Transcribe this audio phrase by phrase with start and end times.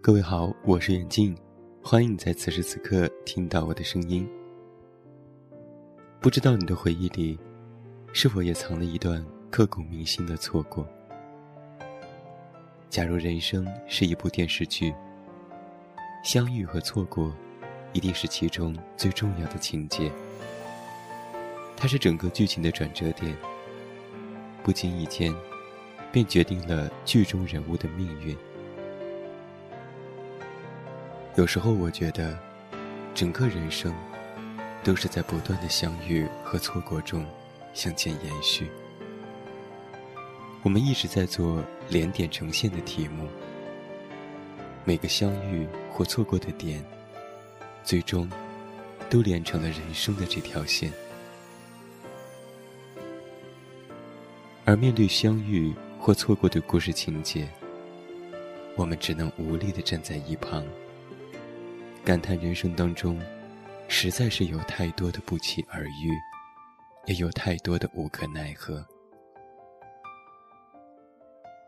[0.00, 1.36] 各位好，我是远近，
[1.82, 4.26] 欢迎你在此时此刻听到我的声音。
[6.20, 7.36] 不知道你的回忆里，
[8.12, 10.86] 是否也藏了一段刻骨铭心的错过？
[12.88, 14.94] 假如人生是一部电视剧，
[16.22, 17.34] 相遇和错过，
[17.92, 20.10] 一定是其中最重要的情节。
[21.76, 23.36] 它是整个剧情的转折点，
[24.62, 25.34] 不经意间，
[26.12, 28.34] 便决定了剧中人物的命运。
[31.38, 32.36] 有时候我觉得，
[33.14, 33.94] 整个人生，
[34.82, 37.24] 都是在不断的相遇和错过中
[37.72, 38.68] 向前延续。
[40.64, 43.28] 我们一直在做连点成线的题目，
[44.84, 46.84] 每个相遇或错过的点，
[47.84, 48.28] 最终
[49.08, 50.92] 都连成了人生的这条线。
[54.64, 57.48] 而面对相遇或错过的故事情节，
[58.74, 60.66] 我们只能无力的站在一旁。
[62.08, 63.20] 感叹人生当中，
[63.86, 66.10] 实在是有太多的不期而遇，
[67.04, 68.82] 也有太多的无可奈何。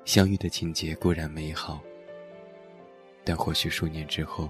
[0.07, 1.79] 相遇的情节固然美好，
[3.23, 4.49] 但或许数年之后，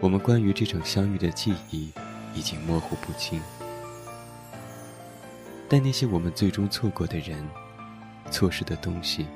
[0.00, 1.92] 我们关于这场相遇的记忆
[2.32, 3.42] 已经模糊不清。
[5.68, 7.44] 但那些我们最终错过的人、
[8.30, 9.26] 错失的东西，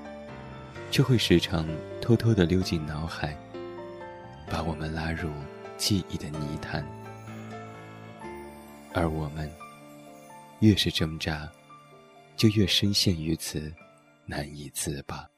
[0.92, 1.66] 却会时常
[2.00, 3.36] 偷偷的溜进脑海。
[4.46, 5.30] 把我们拉入
[5.76, 6.86] 记忆的泥潭，
[8.92, 9.50] 而我们
[10.60, 11.50] 越是挣扎，
[12.36, 13.72] 就越深陷于此，
[14.26, 15.28] 难以自拔。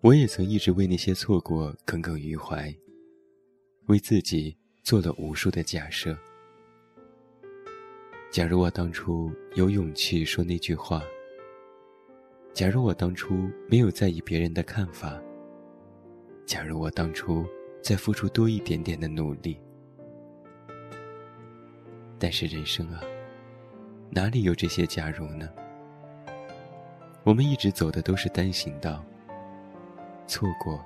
[0.00, 2.74] 我也曾一直为那些错过耿耿于怀，
[3.86, 6.16] 为自己做了无数的假设。
[8.30, 11.02] 假如我当初有勇气说那句话。
[12.54, 15.20] 假如我当初没有在意别人的看法，
[16.46, 17.44] 假如我当初
[17.82, 19.60] 再付出多一点点的努力，
[22.16, 23.00] 但是人生啊，
[24.08, 25.48] 哪里有这些假如呢？
[27.24, 29.04] 我们一直走的都是单行道，
[30.28, 30.80] 错过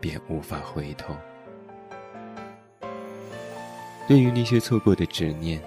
[0.00, 1.14] 便无法回头。
[4.08, 5.62] 对于那些错过的执念，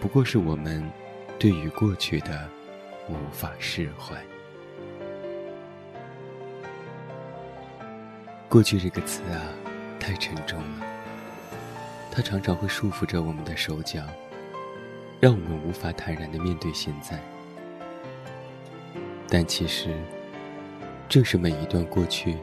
[0.00, 0.88] 不过是我们
[1.36, 2.48] 对于过去的。
[3.12, 4.16] 无法释怀。
[8.48, 9.46] 过去这个词啊，
[9.98, 10.86] 太沉重了。
[12.10, 14.02] 它常常会束缚着我们的手脚，
[15.20, 17.20] 让我们无法坦然的面对现在。
[19.28, 19.96] 但其实，
[21.08, 22.36] 正是每一段过去，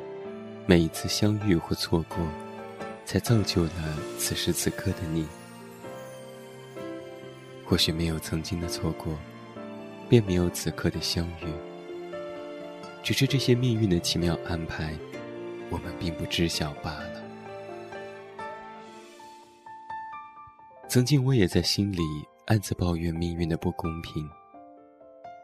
[0.65, 2.17] 每一次相遇或错过，
[3.03, 3.71] 才造就了
[4.17, 5.27] 此时此刻的你。
[7.65, 9.13] 或许没有曾经的错过。
[10.09, 11.47] 便没有此刻的相遇，
[13.03, 14.93] 只是这些命运的奇妙安排，
[15.69, 17.23] 我们并不知晓罢了。
[20.87, 22.01] 曾经我也在心里
[22.45, 24.27] 暗自抱怨命运的不公平，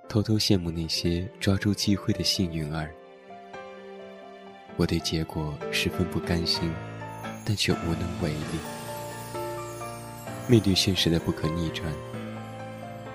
[0.07, 2.89] 偷偷羡慕那些抓住机会的幸运儿。
[4.77, 6.73] 我对结果十分不甘心，
[7.45, 8.59] 但却无能为力。
[10.47, 11.93] 面对现实的不可逆转。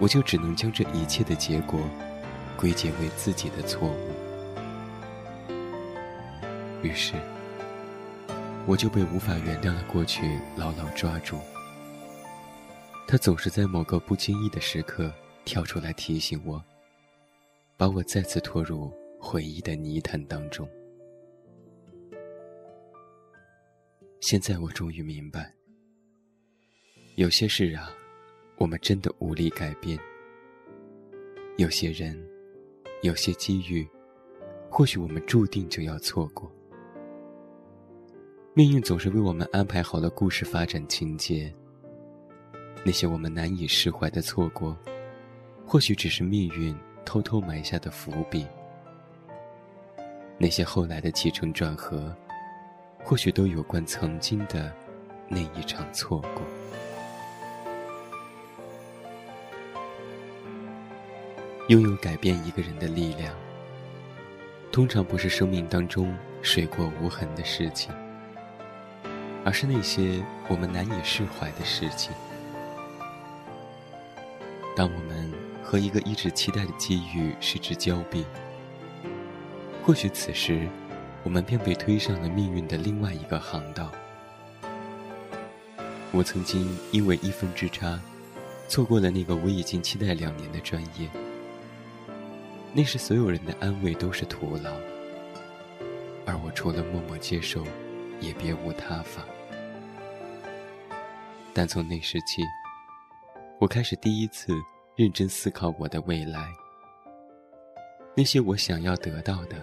[0.00, 1.80] 我就只能将这一切的结果
[2.56, 4.12] 归结为自己的错误，
[6.82, 7.14] 于是
[8.66, 11.38] 我就被无法原谅的过去牢牢抓住。
[13.06, 15.12] 他总是在某个不经意的时刻
[15.44, 16.62] 跳出来提醒我，
[17.76, 20.68] 把我再次拖入回忆的泥潭当中。
[24.20, 25.52] 现在我终于明白，
[27.16, 27.90] 有些事啊。
[28.58, 29.98] 我们真的无力改变。
[31.56, 32.20] 有些人，
[33.02, 33.88] 有些机遇，
[34.68, 36.52] 或许我们注定就要错过。
[38.54, 41.54] 命运总是为我们安排好了故事发展情节。
[42.84, 44.76] 那些我们难以释怀的错过，
[45.64, 48.46] 或许只是命运偷偷埋下的伏笔。
[50.36, 52.14] 那些后来的起承转合，
[53.04, 54.72] 或许都有关曾经的
[55.28, 56.42] 那一场错过。
[61.68, 63.34] 拥有改变一个人的力量，
[64.72, 67.92] 通常不是生命当中水过无痕的事情，
[69.44, 72.10] 而是那些我们难以释怀的事情。
[74.74, 75.30] 当我们
[75.62, 78.24] 和一个一直期待的机遇失之交臂，
[79.84, 80.66] 或许此时，
[81.22, 83.92] 我们便被推上了命运的另外一个航道。
[86.12, 88.00] 我曾经因为一分之差，
[88.68, 91.10] 错过了那个我已经期待两年的专业。
[92.74, 94.70] 那时所有人的安慰都是徒劳，
[96.24, 97.64] 而我除了默默接受，
[98.20, 99.24] 也别无他法。
[101.52, 102.42] 但从那时起，
[103.58, 104.52] 我开始第一次
[104.94, 106.46] 认真思考我的未来。
[108.14, 109.56] 那些我想要得到的，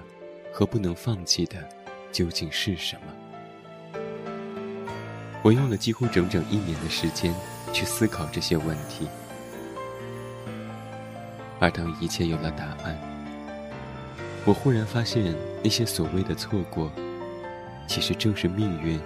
[0.51, 1.57] 和不能放弃的，
[2.11, 4.01] 究竟是什么？
[5.41, 7.33] 我用了几乎整整一年的时间
[7.71, 9.07] 去思考这些问题。
[11.65, 12.95] 而当一切有了答案，
[14.45, 16.91] 我忽然发现，那些所谓的错过，
[17.87, 18.99] 其实正是命运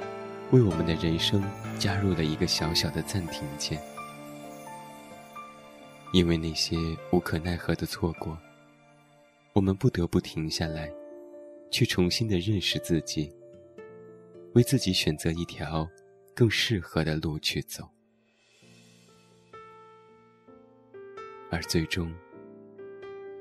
[0.52, 1.42] 为我们的人生
[1.78, 3.82] 加入了一个小小的暂停键。
[6.12, 6.76] 因为那些
[7.14, 8.38] 无可奈何的错过，
[9.54, 10.92] 我们不得不停下来，
[11.72, 13.34] 去重新的认识自己，
[14.52, 15.88] 为自己选择一条
[16.36, 17.88] 更适合的路去走，
[21.50, 22.14] 而最终。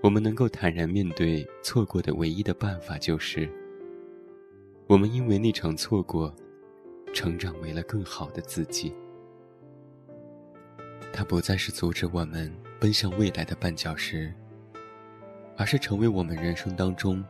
[0.01, 3.51] 我们能够坦然面对错过的唯一的办法，就是
[4.87, 6.33] 我们因为那场错过，
[7.13, 8.95] 成长为了更好的自己。
[11.13, 14.33] 它不再是阻止我们奔向未来的绊脚石，
[15.57, 17.25] 而是成为我们人生当中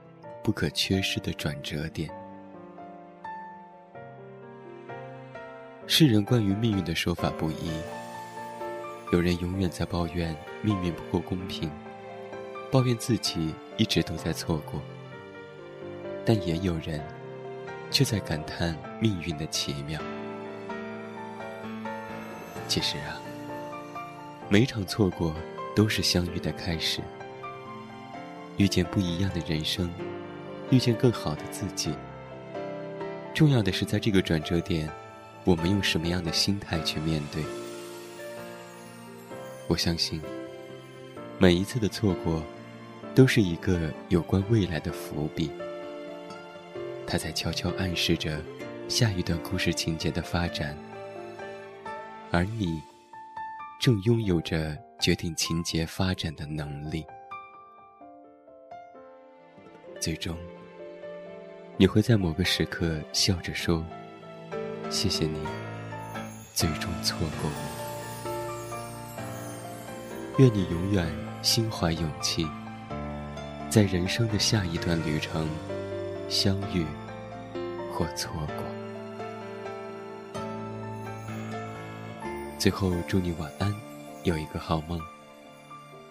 [0.45, 2.11] 不可缺失的转折点。
[5.87, 7.71] 世人关于命运的说法不一，
[9.11, 11.71] 有人永远在抱怨命运不够公平。
[12.71, 14.81] 抱怨自己一直都在错过，
[16.25, 17.03] 但也有人
[17.91, 19.99] 却在感叹命运的奇妙。
[22.69, 23.19] 其实啊，
[24.51, 25.35] 每场错过
[25.75, 27.01] 都是相遇的开始，
[28.59, 29.91] 遇见不一样的人生，
[30.69, 31.95] 遇见更好的自己。
[33.33, 34.91] 重要的是，在这个转折点，
[35.45, 37.43] 我们用什么样的心态去面对？
[39.69, 40.21] 我相信，
[41.39, 42.43] 每一次的错过。
[43.15, 45.51] 都是一个有关未来的伏笔，
[47.07, 48.41] 它在悄悄暗示着
[48.89, 50.77] 下一段故事情节的发展，
[52.31, 52.81] 而你
[53.81, 57.05] 正拥有着决定情节发展的能力。
[60.01, 60.37] 最终，
[61.77, 63.85] 你会在某个时刻笑着说
[64.91, 65.41] ：“谢谢你，
[66.55, 67.59] 最终错过我。”
[70.39, 71.05] 愿你永远
[71.43, 72.47] 心怀勇气。
[73.71, 75.47] 在人生的下一段旅程，
[76.27, 76.87] 相遇
[77.93, 78.65] 或错过。
[82.59, 83.71] 最后，祝你晚安，
[84.25, 84.99] 有一个好梦。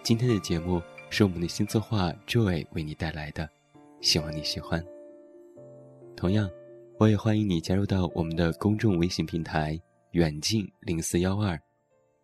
[0.04, 3.50] 今天的节目是我们的新策划 Joy 为你带来的，
[4.02, 4.84] 希望你喜欢。
[6.16, 6.48] 同样，
[7.00, 9.80] 我也欢迎你加入到我们的公众微信平台
[10.14, 11.60] “远近零四幺二”，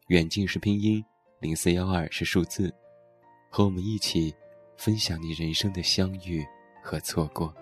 [0.10, 1.04] 远近是拼音，
[1.40, 2.72] 零四幺二是数字，
[3.50, 4.32] 和我们一起。
[4.78, 6.46] 分享你人生的相遇
[6.82, 7.54] 和错过。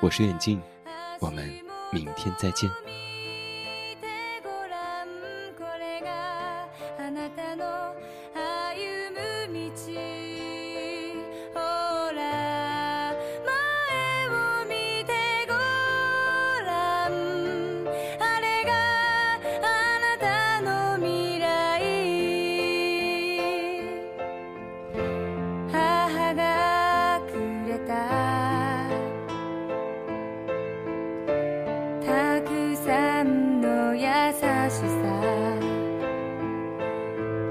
[0.00, 0.60] 我是远近，
[1.20, 1.48] 我们
[1.92, 2.70] 明天再见。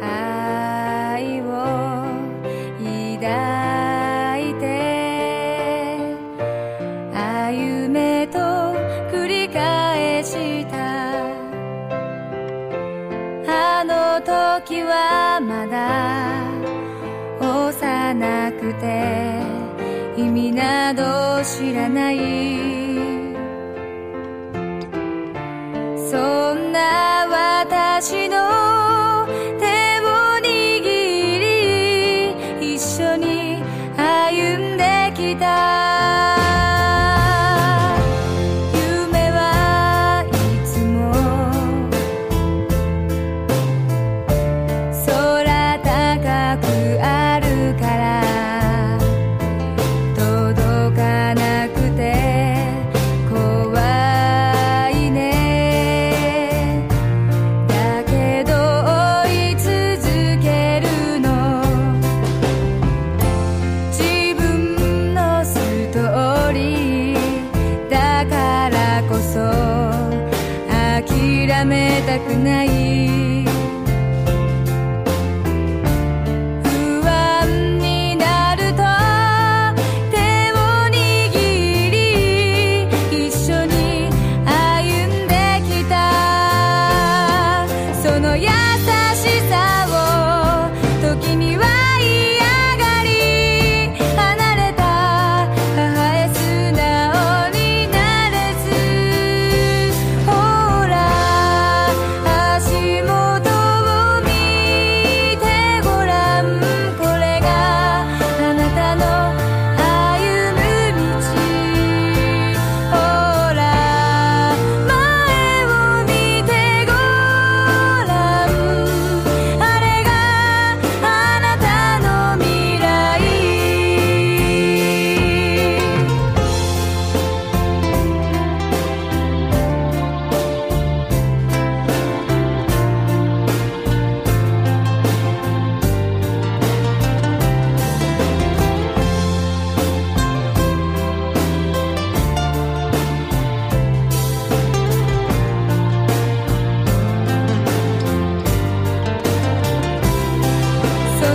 [0.01, 1.43] 愛を
[2.79, 4.63] 抱いて。
[7.13, 8.39] 歩めと
[9.15, 10.75] 繰り返した。
[13.47, 16.43] あの時はまだ。
[17.39, 19.39] 幼くて。
[20.17, 22.17] 意味など知らない。
[26.09, 27.04] そんな
[27.97, 28.34] 私の
[71.65, 73.24] めたくない。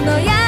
[0.01, 0.40] 너야.